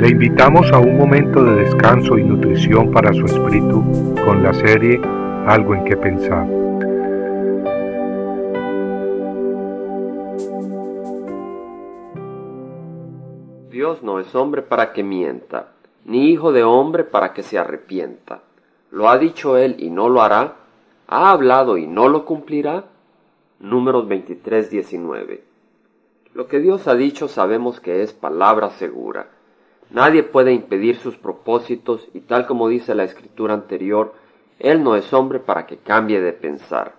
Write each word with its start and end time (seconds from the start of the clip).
Le 0.00 0.08
invitamos 0.08 0.72
a 0.72 0.78
un 0.78 0.96
momento 0.96 1.44
de 1.44 1.56
descanso 1.56 2.16
y 2.16 2.24
nutrición 2.24 2.90
para 2.90 3.12
su 3.12 3.26
espíritu 3.26 3.84
con 4.24 4.42
la 4.42 4.54
serie 4.54 4.98
Algo 5.46 5.74
en 5.74 5.84
que 5.84 5.94
pensar. 5.94 6.46
Dios 13.68 14.02
no 14.02 14.20
es 14.20 14.34
hombre 14.34 14.62
para 14.62 14.94
que 14.94 15.02
mienta, 15.02 15.72
ni 16.06 16.30
hijo 16.30 16.50
de 16.52 16.64
hombre 16.64 17.04
para 17.04 17.34
que 17.34 17.42
se 17.42 17.58
arrepienta. 17.58 18.40
¿Lo 18.90 19.10
ha 19.10 19.18
dicho 19.18 19.58
él 19.58 19.76
y 19.80 19.90
no 19.90 20.08
lo 20.08 20.22
hará? 20.22 20.56
¿Ha 21.08 21.30
hablado 21.30 21.76
y 21.76 21.86
no 21.86 22.08
lo 22.08 22.24
cumplirá? 22.24 22.84
Números 23.58 24.08
23, 24.08 24.70
19. 24.70 25.44
Lo 26.32 26.46
que 26.46 26.58
Dios 26.58 26.88
ha 26.88 26.94
dicho 26.94 27.28
sabemos 27.28 27.80
que 27.80 28.02
es 28.02 28.14
palabra 28.14 28.70
segura. 28.70 29.26
Nadie 29.90 30.22
puede 30.22 30.52
impedir 30.52 30.96
sus 30.96 31.16
propósitos 31.16 32.08
y 32.14 32.20
tal 32.20 32.46
como 32.46 32.68
dice 32.68 32.94
la 32.94 33.04
escritura 33.04 33.54
anterior, 33.54 34.14
Él 34.58 34.84
no 34.84 34.94
es 34.96 35.12
hombre 35.12 35.40
para 35.40 35.66
que 35.66 35.78
cambie 35.78 36.20
de 36.20 36.32
pensar. 36.32 36.94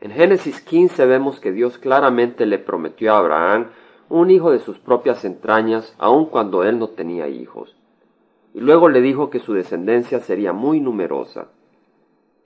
En 0.00 0.10
Génesis 0.10 0.60
15 0.60 1.06
vemos 1.06 1.38
que 1.38 1.52
Dios 1.52 1.78
claramente 1.78 2.44
le 2.44 2.58
prometió 2.58 3.14
a 3.14 3.18
Abraham 3.18 3.68
un 4.08 4.30
hijo 4.30 4.50
de 4.50 4.58
sus 4.58 4.78
propias 4.78 5.24
entrañas, 5.24 5.94
aun 5.96 6.26
cuando 6.26 6.64
él 6.64 6.78
no 6.78 6.88
tenía 6.88 7.28
hijos. 7.28 7.76
Y 8.52 8.60
luego 8.60 8.88
le 8.88 9.00
dijo 9.00 9.30
que 9.30 9.38
su 9.38 9.54
descendencia 9.54 10.18
sería 10.18 10.52
muy 10.52 10.80
numerosa. 10.80 11.46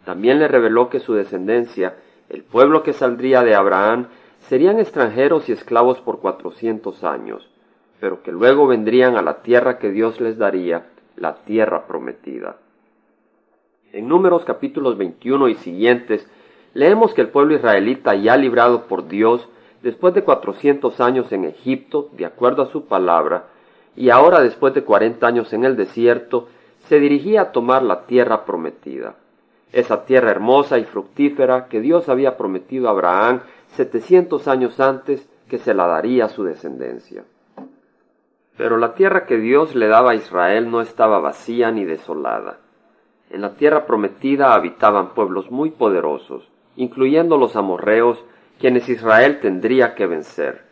También 0.04 0.38
le 0.38 0.48
reveló 0.48 0.91
que 0.91 1.01
su 1.01 1.15
descendencia, 1.15 1.96
el 2.29 2.45
pueblo 2.45 2.82
que 2.82 2.93
saldría 2.93 3.43
de 3.43 3.54
Abraham, 3.54 4.09
serían 4.48 4.79
extranjeros 4.79 5.48
y 5.48 5.52
esclavos 5.52 6.01
por 6.01 6.20
cuatrocientos 6.20 7.02
años, 7.02 7.51
pero 8.00 8.23
que 8.23 8.32
luego 8.32 8.66
vendrían 8.66 9.16
a 9.16 9.23
la 9.23 9.42
tierra 9.42 9.78
que 9.78 9.91
Dios 9.91 10.20
les 10.20 10.38
daría, 10.38 10.87
la 11.16 11.37
tierra 11.45 11.87
prometida. 11.87 12.57
En 13.93 14.09
Números 14.09 14.45
capítulos 14.45 14.98
21 14.98 15.48
y 15.48 15.54
siguientes, 15.54 16.29
leemos 16.74 17.15
que 17.15 17.23
el 17.23 17.29
pueblo 17.29 17.54
israelita 17.54 18.15
ya 18.15 18.37
librado 18.37 18.82
por 18.87 19.09
Dios, 19.09 19.48
después 19.82 20.12
de 20.15 20.24
cuatrocientos 20.24 21.01
años 21.01 21.32
en 21.32 21.45
Egipto, 21.45 22.10
de 22.12 22.26
acuerdo 22.26 22.62
a 22.62 22.66
su 22.66 22.87
palabra, 22.87 23.45
y 23.95 24.10
ahora 24.10 24.40
después 24.40 24.74
de 24.74 24.85
cuarenta 24.85 25.26
años 25.26 25.52
en 25.52 25.65
el 25.65 25.76
desierto, 25.76 26.48
se 26.88 27.01
dirigía 27.01 27.40
a 27.40 27.52
tomar 27.52 27.82
la 27.82 28.07
tierra 28.07 28.45
prometida. 28.45 29.15
Esa 29.73 30.04
tierra 30.04 30.30
hermosa 30.30 30.79
y 30.79 30.85
fructífera 30.85 31.66
que 31.68 31.80
Dios 31.80 32.09
había 32.09 32.37
prometido 32.37 32.88
a 32.88 32.90
Abraham 32.90 33.40
setecientos 33.68 34.48
años 34.48 34.79
antes 34.80 35.26
que 35.48 35.59
se 35.59 35.74
la 35.74 35.87
daría 35.87 36.26
a 36.26 36.29
su 36.29 36.45
descendencia. 36.45 37.24
Pero 38.57 38.79
la 38.79 38.95
tierra 38.95 39.26
que 39.26 39.37
Dios 39.37 39.74
le 39.74 39.87
daba 39.87 40.12
a 40.12 40.15
Israel 40.15 40.71
no 40.71 40.80
estaba 40.80 41.18
vacía 41.21 41.71
ni 41.71 41.85
desolada. 41.85 42.59
En 43.30 43.43
la 43.43 43.54
tierra 43.54 43.87
prometida 43.87 44.54
habitaban 44.54 45.15
pueblos 45.15 45.51
muy 45.51 45.71
poderosos, 45.71 46.51
incluyendo 46.76 47.37
los 47.37 47.57
amorreos, 47.57 48.24
quienes 48.59 48.88
Israel 48.88 49.40
tendría 49.40 49.95
que 49.95 50.07
vencer, 50.07 50.65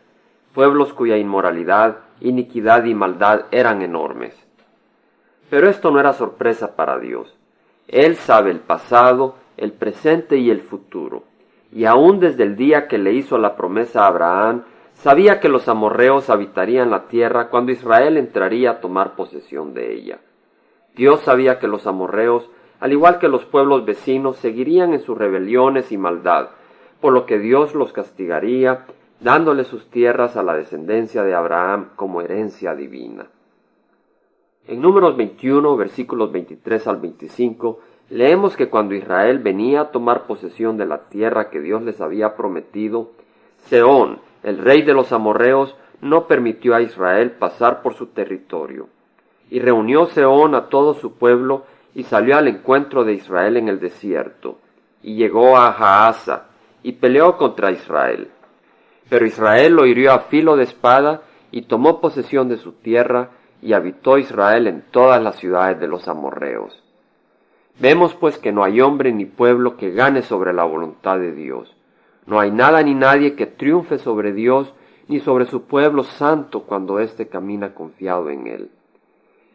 pueblos 0.53 0.93
cuya 0.93 1.17
inmoralidad, 1.17 1.97
iniquidad 2.21 2.85
y 2.85 2.95
maldad 2.95 3.45
eran 3.51 3.81
enormes. 3.81 4.35
Pero 5.49 5.69
esto 5.69 5.91
no 5.91 5.99
era 5.99 6.13
sorpresa 6.13 6.75
para 6.75 6.97
Dios. 6.97 7.37
Él 7.87 8.15
sabe 8.15 8.51
el 8.51 8.61
pasado, 8.61 9.35
el 9.57 9.73
presente 9.73 10.37
y 10.37 10.49
el 10.49 10.61
futuro, 10.61 11.23
y 11.71 11.85
aún 11.85 12.19
desde 12.19 12.43
el 12.43 12.55
día 12.55 12.87
que 12.87 12.97
le 12.97 13.13
hizo 13.13 13.37
la 13.37 13.55
promesa 13.55 14.03
a 14.03 14.07
Abraham, 14.07 14.63
Sabía 14.95 15.39
que 15.39 15.49
los 15.49 15.67
amorreos 15.67 16.29
habitarían 16.29 16.89
la 16.89 17.07
tierra 17.07 17.49
cuando 17.49 17.71
Israel 17.71 18.17
entraría 18.17 18.71
a 18.71 18.79
tomar 18.79 19.15
posesión 19.15 19.73
de 19.73 19.93
ella. 19.93 20.19
Dios 20.95 21.19
sabía 21.21 21.59
que 21.59 21.67
los 21.67 21.85
amorreos, 21.85 22.49
al 22.79 22.93
igual 22.93 23.19
que 23.19 23.27
los 23.27 23.45
pueblos 23.45 23.85
vecinos, 23.85 24.37
seguirían 24.37 24.93
en 24.93 25.01
sus 25.01 25.17
rebeliones 25.17 25.91
y 25.91 25.97
maldad, 25.97 26.49
por 27.01 27.13
lo 27.13 27.25
que 27.25 27.37
Dios 27.37 27.75
los 27.75 27.91
castigaría, 27.91 28.85
dándole 29.19 29.65
sus 29.65 29.89
tierras 29.89 30.37
a 30.37 30.43
la 30.43 30.55
descendencia 30.55 31.23
de 31.23 31.35
Abraham 31.35 31.89
como 31.95 32.21
herencia 32.21 32.73
divina. 32.73 33.27
En 34.67 34.81
Números 34.81 35.15
21, 35.17 35.75
versículos 35.75 36.31
23 36.31 36.87
al 36.87 36.97
25, 36.97 37.79
leemos 38.09 38.55
que 38.55 38.69
cuando 38.69 38.95
Israel 38.95 39.39
venía 39.39 39.81
a 39.81 39.91
tomar 39.91 40.25
posesión 40.25 40.77
de 40.77 40.85
la 40.85 41.09
tierra 41.09 41.49
que 41.49 41.59
Dios 41.59 41.83
les 41.83 42.01
había 42.01 42.35
prometido, 42.35 43.11
Seón, 43.57 44.19
el 44.45 44.59
rey 44.59 44.83
de 44.83 44.93
los 44.93 45.11
amorreos 45.11 45.75
no 46.01 46.27
permitió 46.27 46.75
a 46.75 46.81
Israel 46.81 47.31
pasar 47.31 47.81
por 47.81 47.95
su 47.95 48.07
territorio. 48.07 48.89
Y 49.49 49.59
reunió 49.59 50.05
Seón 50.05 50.53
a 50.53 50.69
todo 50.69 50.93
su 50.93 51.13
pueblo 51.13 51.65
y 51.95 52.03
salió 52.03 52.37
al 52.37 52.47
encuentro 52.47 53.03
de 53.03 53.13
Israel 53.13 53.57
en 53.57 53.69
el 53.69 53.79
desierto, 53.79 54.59
y 55.01 55.15
llegó 55.15 55.57
a 55.57 55.71
Jaasa, 55.73 56.45
y 56.83 56.91
peleó 56.91 57.37
contra 57.37 57.71
Israel. 57.71 58.29
Pero 59.09 59.25
Israel 59.25 59.73
lo 59.73 59.87
hirió 59.87 60.11
a 60.13 60.19
filo 60.19 60.55
de 60.55 60.65
espada, 60.65 61.23
y 61.49 61.63
tomó 61.63 61.99
posesión 61.99 62.47
de 62.47 62.57
su 62.57 62.73
tierra, 62.73 63.29
y 63.63 63.73
habitó 63.73 64.19
Israel 64.19 64.67
en 64.67 64.83
todas 64.91 65.23
las 65.23 65.37
ciudades 65.37 65.79
de 65.79 65.87
los 65.87 66.07
amorreos. 66.07 66.83
Vemos 67.79 68.13
pues 68.13 68.37
que 68.37 68.51
no 68.51 68.63
hay 68.63 68.79
hombre 68.79 69.11
ni 69.11 69.25
pueblo 69.25 69.75
que 69.75 69.89
gane 69.89 70.21
sobre 70.21 70.53
la 70.53 70.65
voluntad 70.65 71.17
de 71.17 71.31
Dios. 71.31 71.74
No 72.27 72.39
hay 72.39 72.51
nada 72.51 72.81
ni 72.81 72.95
nadie 72.95 73.35
que 73.35 73.45
triunfe 73.45 73.97
sobre 73.97 74.33
Dios 74.33 74.73
ni 75.07 75.19
sobre 75.19 75.45
su 75.45 75.63
pueblo 75.63 76.03
santo 76.03 76.63
cuando 76.63 76.99
éste 76.99 77.27
camina 77.27 77.75
confiado 77.75 78.29
en 78.29 78.47
Él. 78.47 78.71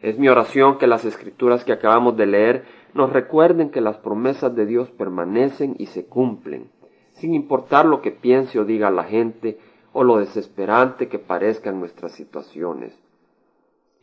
Es 0.01 0.17
mi 0.17 0.29
oración 0.29 0.77
que 0.77 0.87
las 0.87 1.05
escrituras 1.05 1.63
que 1.63 1.73
acabamos 1.73 2.17
de 2.17 2.25
leer 2.25 2.65
nos 2.93 3.11
recuerden 3.11 3.69
que 3.69 3.81
las 3.81 3.97
promesas 3.97 4.55
de 4.55 4.65
Dios 4.65 4.89
permanecen 4.89 5.75
y 5.77 5.87
se 5.87 6.05
cumplen, 6.05 6.69
sin 7.13 7.35
importar 7.35 7.85
lo 7.85 8.01
que 8.01 8.11
piense 8.11 8.59
o 8.59 8.65
diga 8.65 8.89
la 8.89 9.03
gente 9.03 9.59
o 9.93 10.03
lo 10.03 10.17
desesperante 10.17 11.07
que 11.07 11.19
parezcan 11.19 11.79
nuestras 11.79 12.13
situaciones. 12.13 12.97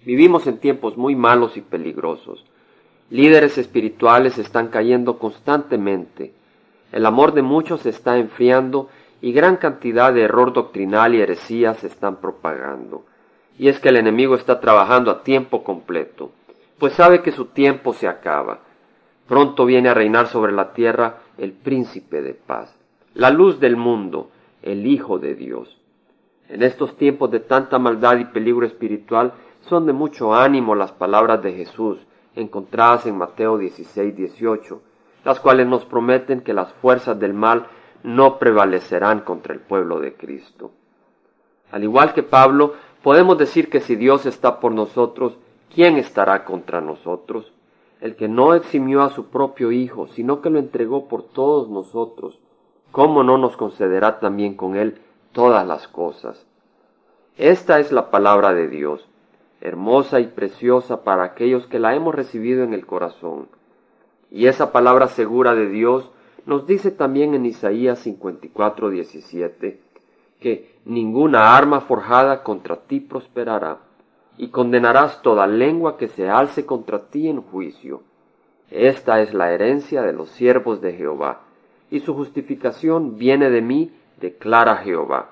Vivimos 0.05 0.47
en 0.47 0.59
tiempos 0.59 0.97
muy 0.97 1.17
malos 1.17 1.57
y 1.57 1.63
peligrosos. 1.63 2.45
Líderes 3.11 3.59
espirituales 3.59 4.39
están 4.39 4.69
cayendo 4.69 5.19
constantemente, 5.19 6.33
el 6.93 7.07
amor 7.07 7.33
de 7.33 7.43
muchos 7.43 7.83
se 7.83 7.91
está 7.91 8.19
enfriando 8.19 8.89
y 9.21 9.33
gran 9.33 9.57
cantidad 9.57 10.13
de 10.13 10.23
error 10.23 10.53
doctrinal 10.53 11.15
y 11.15 11.21
heresía 11.21 11.75
se 11.75 11.87
están 11.87 12.17
propagando. 12.17 13.05
Y 13.59 13.69
es 13.69 13.81
que 13.81 13.89
el 13.89 13.97
enemigo 13.97 14.35
está 14.35 14.61
trabajando 14.61 15.11
a 15.11 15.23
tiempo 15.23 15.65
completo, 15.65 16.31
pues 16.79 16.93
sabe 16.95 17.23
que 17.23 17.33
su 17.33 17.47
tiempo 17.47 17.93
se 17.93 18.09
acaba. 18.09 18.61
Pronto 19.27 19.67
viene 19.67 19.89
a 19.89 19.95
reinar 19.95 20.29
sobre 20.29 20.53
la 20.53 20.73
tierra 20.73 21.19
el 21.37 21.53
príncipe 21.53 22.23
de 22.23 22.35
paz, 22.35 22.75
la 23.15 23.31
luz 23.31 23.61
del 23.61 23.77
mundo, 23.77 24.31
el 24.63 24.87
Hijo 24.87 25.19
de 25.19 25.35
Dios. 25.35 25.77
En 26.49 26.63
estos 26.63 26.97
tiempos 26.97 27.31
de 27.31 27.41
tanta 27.41 27.79
maldad 27.79 28.19
y 28.19 28.25
peligro 28.25 28.65
espiritual 28.65 29.35
son 29.61 29.87
de 29.87 29.93
mucho 29.93 30.35
ánimo 30.35 30.75
las 30.75 30.93
palabras 30.93 31.43
de 31.43 31.53
Jesús 31.53 31.99
encontradas 32.35 33.07
en 33.07 33.19
Mateo 33.19 33.59
16, 33.59 34.17
18, 34.17 34.83
las 35.25 35.41
cuales 35.41 35.67
nos 35.67 35.85
prometen 35.85 36.41
que 36.41 36.55
las 36.55 36.73
fuerzas 36.75 37.19
del 37.19 37.35
mal 37.35 37.67
no 38.03 38.39
prevalecerán 38.39 39.21
contra 39.21 39.55
el 39.55 39.61
pueblo 39.61 40.01
de 40.01 40.15
Cristo. 40.15 40.71
Al 41.71 41.85
igual 41.85 42.15
que 42.15 42.23
Pablo, 42.23 42.75
podemos 43.03 43.37
decir 43.39 43.69
que 43.69 43.81
si 43.81 43.97
Dios 43.97 44.27
está 44.27 44.61
por 44.61 44.73
nosotros, 44.73 45.37
¿quién 45.75 45.97
estará 45.97 46.45
contra 46.45 46.81
nosotros? 46.81 47.53
El 48.01 48.17
que 48.17 48.29
no 48.29 48.55
eximió 48.55 49.03
a 49.03 49.11
su 49.11 49.27
propio 49.27 49.73
Hijo, 49.73 50.07
sino 50.09 50.41
que 50.41 50.51
lo 50.51 50.59
entregó 50.59 51.09
por 51.09 51.25
todos 51.25 51.69
nosotros, 51.69 52.39
¿cómo 52.93 53.25
no 53.25 53.39
nos 53.39 53.57
concederá 53.57 54.21
también 54.21 54.55
con 54.55 54.77
él 54.77 55.01
todas 55.33 55.67
las 55.67 55.89
cosas? 55.89 56.47
Esta 57.37 57.81
es 57.81 57.93
la 57.93 58.11
palabra 58.11 58.55
de 58.55 58.69
Dios, 58.69 59.07
hermosa 59.61 60.21
y 60.21 60.29
preciosa 60.29 61.03
para 61.03 61.25
aquellos 61.25 61.67
que 61.67 61.79
la 61.79 61.95
hemos 61.95 62.15
recibido 62.15 62.65
en 62.65 62.73
el 62.73 62.87
corazón 62.87 63.49
y 64.31 64.47
esa 64.47 64.73
palabra 64.73 65.09
segura 65.09 65.55
de 65.55 65.69
Dios 65.69 66.11
nos 66.47 66.67
dice 66.67 66.91
también 66.91 67.35
en 67.35 67.47
Isaías 67.47 67.99
54, 68.01 68.91
17, 68.91 69.81
que 70.41 70.79
ninguna 70.85 71.57
arma 71.57 71.81
forjada 71.81 72.43
contra 72.43 72.77
ti 72.77 73.01
prosperará, 73.01 73.79
y 74.37 74.49
condenarás 74.49 75.21
toda 75.21 75.47
lengua 75.47 75.97
que 75.97 76.09
se 76.09 76.31
alce 76.31 76.65
contra 76.65 77.11
ti 77.11 77.29
en 77.29 77.43
juicio. 77.43 78.03
Esta 78.71 79.21
es 79.21 79.35
la 79.35 79.53
herencia 79.53 80.03
de 80.03 80.13
los 80.13 80.31
siervos 80.31 80.81
de 80.81 80.93
Jehová, 80.93 81.41
y 81.91 82.01
su 82.01 82.15
justificación 82.15 83.19
viene 83.19 83.51
de 83.51 83.63
mí, 83.63 83.93
declara 84.21 84.77
Jehová. 84.77 85.31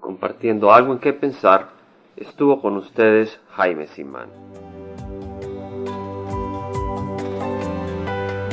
Compartiendo 0.00 0.72
algo 0.72 0.92
en 0.92 0.98
qué 0.98 1.12
pensar, 1.12 1.70
estuvo 2.16 2.60
con 2.60 2.76
ustedes 2.76 3.40
Jaime 3.52 3.86
Simán. 3.86 4.28